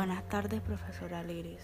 Buenas 0.00 0.26
tardes, 0.30 0.62
profesora 0.62 1.22
Liris. 1.22 1.60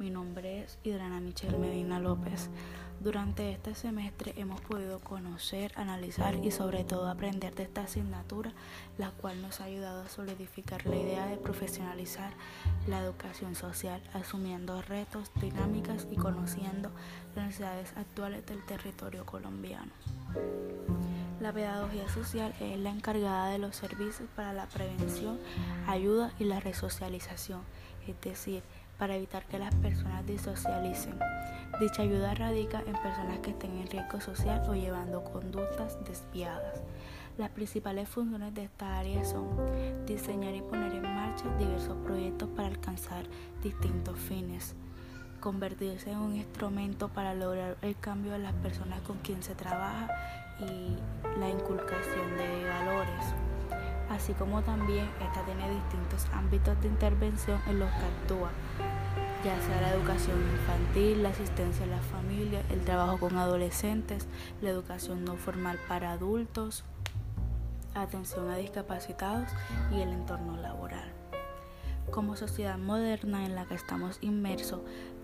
Mi 0.00 0.10
nombre 0.10 0.64
es 0.64 0.76
Hidrana 0.82 1.20
Michelle 1.20 1.56
Medina 1.56 2.00
López. 2.00 2.50
Durante 2.98 3.52
este 3.52 3.76
semestre 3.76 4.34
hemos 4.36 4.60
podido 4.60 4.98
conocer, 4.98 5.70
analizar 5.76 6.34
y 6.44 6.50
sobre 6.50 6.82
todo 6.82 7.08
aprender 7.08 7.54
de 7.54 7.62
esta 7.62 7.82
asignatura, 7.82 8.50
la 8.98 9.12
cual 9.12 9.40
nos 9.40 9.60
ha 9.60 9.66
ayudado 9.66 10.02
a 10.02 10.08
solidificar 10.08 10.84
la 10.84 10.96
idea 10.96 11.26
de 11.26 11.36
profesionalizar 11.36 12.32
la 12.88 12.98
educación 12.98 13.54
social, 13.54 14.02
asumiendo 14.14 14.82
retos, 14.82 15.30
dinámicas 15.40 16.08
y 16.10 16.16
conociendo 16.16 16.90
las 17.36 17.46
necesidades 17.46 17.92
actuales 17.96 18.44
del 18.46 18.66
territorio 18.66 19.24
colombiano. 19.24 19.92
La 21.40 21.52
pedagogía 21.52 22.08
social 22.08 22.54
es 22.60 22.78
la 22.78 22.88
encargada 22.90 23.50
de 23.50 23.58
los 23.58 23.76
servicios 23.76 24.28
para 24.34 24.54
la 24.54 24.66
prevención, 24.66 25.38
ayuda 25.86 26.32
y 26.38 26.44
la 26.44 26.60
resocialización, 26.60 27.60
es 28.06 28.18
decir, 28.22 28.62
para 28.98 29.16
evitar 29.16 29.44
que 29.44 29.58
las 29.58 29.74
personas 29.74 30.26
disocialicen. 30.26 31.18
Dicha 31.78 32.02
ayuda 32.02 32.34
radica 32.34 32.80
en 32.86 32.94
personas 32.94 33.40
que 33.40 33.50
estén 33.50 33.76
en 33.78 33.86
riesgo 33.86 34.18
social 34.20 34.62
o 34.66 34.74
llevando 34.74 35.24
conductas 35.24 35.98
desviadas. 36.06 36.80
Las 37.36 37.50
principales 37.50 38.08
funciones 38.08 38.54
de 38.54 38.64
esta 38.64 38.98
área 38.98 39.22
son 39.22 39.46
diseñar 40.06 40.54
y 40.54 40.62
poner 40.62 40.94
en 40.94 41.02
marcha 41.02 41.44
diversos 41.58 41.98
proyectos 41.98 42.48
para 42.56 42.68
alcanzar 42.68 43.26
distintos 43.62 44.18
fines, 44.18 44.74
convertirse 45.36 46.10
en 46.10 46.18
un 46.18 46.36
instrumento 46.36 47.08
para 47.08 47.34
lograr 47.34 47.76
el 47.82 47.96
cambio 47.98 48.32
de 48.32 48.38
las 48.38 48.52
personas 48.54 49.00
con 49.02 49.18
quien 49.18 49.42
se 49.42 49.54
trabaja 49.54 50.08
y 50.60 50.96
la 51.38 51.48
inculcación 51.48 52.36
de 52.36 52.68
valores, 52.68 53.24
así 54.10 54.32
como 54.32 54.62
también 54.62 55.08
esta 55.22 55.44
tiene 55.44 55.70
distintos 55.70 56.26
ámbitos 56.32 56.80
de 56.80 56.88
intervención 56.88 57.60
en 57.66 57.80
los 57.80 57.90
que 57.90 58.04
actúa, 58.04 58.50
ya 59.44 59.60
sea 59.60 59.80
la 59.80 59.94
educación 59.94 60.40
infantil, 60.40 61.22
la 61.22 61.28
asistencia 61.28 61.84
a 61.84 61.88
la 61.88 62.00
familia, 62.00 62.62
el 62.70 62.80
trabajo 62.80 63.18
con 63.18 63.36
adolescentes, 63.36 64.26
la 64.62 64.70
educación 64.70 65.24
no 65.24 65.36
formal 65.36 65.78
para 65.88 66.12
adultos, 66.12 66.84
atención 67.94 68.50
a 68.50 68.56
discapacitados 68.56 69.48
y 69.92 70.00
el 70.00 70.10
entorno 70.10 70.56
laboral. 70.56 71.12
Como 72.10 72.36
sociedad 72.36 72.78
moderna 72.78 73.44
en 73.44 73.54
la 73.54 73.66
que 73.66 73.74
estamos 73.74 74.18
inmersos, 74.20 74.80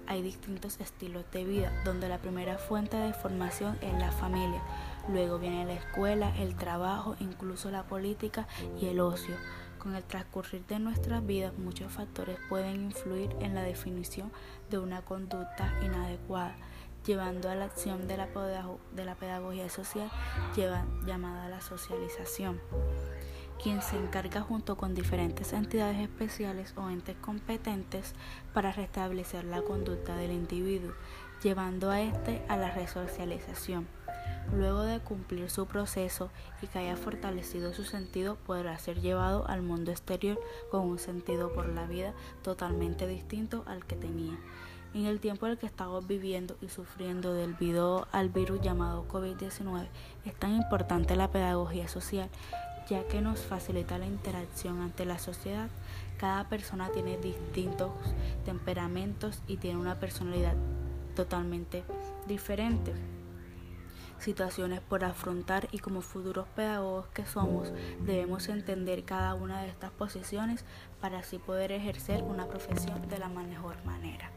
hay 0.06 0.22
distintos 0.22 0.81
estilos 0.81 1.25
de 1.33 1.45
vida, 1.45 1.72
donde 1.84 2.08
la 2.08 2.19
primera 2.19 2.58
fuente 2.58 2.97
de 2.97 3.12
formación 3.12 3.78
es 3.81 3.92
la 3.98 4.12
familia, 4.12 4.62
luego 5.09 5.39
viene 5.39 5.64
la 5.64 5.75
escuela, 5.75 6.33
el 6.39 6.56
trabajo, 6.56 7.17
incluso 7.20 7.70
la 7.70 7.84
política 7.84 8.47
y 8.81 8.86
el 8.86 9.00
ocio. 9.00 9.36
Con 9.78 9.97
el 9.97 10.05
transcurrir 10.05 10.64
de 10.67 10.78
nuestras 10.78 11.27
vidas, 11.27 11.59
muchos 11.59 11.92
factores 11.92 12.39
pueden 12.48 12.84
influir 12.84 13.34
en 13.41 13.55
la 13.55 13.62
definición 13.62 14.31
de 14.70 14.78
una 14.78 15.03
conducta 15.03 15.75
inadecuada, 15.84 16.55
llevando 17.05 17.50
a 17.50 17.56
la 17.56 17.64
acción 17.64 18.06
de 18.06 18.16
la, 18.16 18.28
pedagogía 19.16 19.69
social 19.69 20.09
llamada 20.55 21.48
la 21.48 21.61
socialización 21.61 22.61
quien 23.62 23.80
se 23.80 23.96
encarga 23.96 24.41
junto 24.41 24.77
con 24.77 24.94
diferentes 24.94 25.52
entidades 25.52 26.00
especiales 26.00 26.74
o 26.77 26.91
entes 26.91 27.16
competentes 27.16 28.14
para 28.52 28.72
restablecer 28.72 29.44
la 29.44 29.62
conducta 29.62 30.16
del 30.16 30.32
individuo, 30.32 30.92
llevando 31.42 31.91
a 31.91 32.00
éste 32.00 32.42
a 32.48 32.56
la 32.56 32.70
resocialización. 32.72 33.86
Luego 34.52 34.82
de 34.82 34.98
cumplir 34.98 35.48
su 35.48 35.66
proceso 35.66 36.30
y 36.60 36.66
que 36.66 36.80
haya 36.80 36.96
fortalecido 36.96 37.72
su 37.72 37.84
sentido, 37.84 38.36
podrá 38.46 38.77
ser 38.78 39.00
llevado 39.00 39.46
al 39.48 39.62
mundo 39.62 39.92
exterior 39.92 40.41
con 40.70 40.82
un 40.82 40.98
sentido 40.98 41.52
por 41.52 41.69
la 41.69 41.86
vida 41.86 42.12
totalmente 42.42 43.06
distinto 43.06 43.62
al 43.66 43.86
que 43.86 43.94
tenía. 43.94 44.36
En 44.94 45.06
el 45.06 45.20
tiempo 45.20 45.47
en 45.47 45.53
el 45.53 45.58
que 45.58 45.64
estamos 45.64 46.06
viviendo 46.06 46.56
y 46.60 46.69
sufriendo 46.69 47.32
debido 47.32 48.08
al 48.12 48.28
virus 48.28 48.60
llamado 48.60 49.06
COVID-19, 49.08 49.87
es 50.26 50.34
tan 50.34 50.54
importante 50.54 51.16
la 51.16 51.31
pedagogía 51.31 51.88
social 51.88 52.28
ya 52.88 53.06
que 53.06 53.20
nos 53.20 53.41
facilita 53.41 53.98
la 53.98 54.06
interacción 54.06 54.81
ante 54.81 55.04
la 55.04 55.19
sociedad. 55.19 55.69
Cada 56.19 56.48
persona 56.48 56.91
tiene 56.91 57.19
distintos 57.19 57.91
temperamentos 58.44 59.43
y 59.47 59.56
tiene 59.56 59.78
una 59.78 59.98
personalidad 59.98 60.54
totalmente 61.15 61.84
diferente. 62.26 62.93
Situaciones 64.19 64.81
por 64.81 65.04
afrontar 65.04 65.69
y 65.72 65.81
como 65.81 66.00
futuros 66.00 66.47
pedagogos 66.54 67.06
que 67.09 67.26
somos 67.26 67.72
debemos 68.06 68.48
entender 68.48 69.04
cada 69.04 69.34
una 69.34 69.62
de 69.62 69.69
estas 69.69 69.91
posiciones 69.91 70.64
para 71.00 71.19
así 71.19 71.38
poder 71.38 71.72
ejercer 71.72 72.22
una 72.22 72.47
profesión 72.47 73.09
de 73.09 73.19
la 73.19 73.28
mejor 73.28 73.84
manera. 73.84 74.31